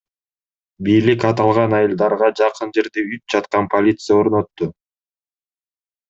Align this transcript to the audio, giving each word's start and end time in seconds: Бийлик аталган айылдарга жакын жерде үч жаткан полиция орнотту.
Бийлик 0.85 1.25
аталган 1.31 1.75
айылдарга 1.79 2.29
жакын 2.39 2.73
жерде 2.77 3.03
үч 3.17 3.21
жаткан 3.37 3.67
полиция 3.75 4.17
орнотту. 4.23 4.69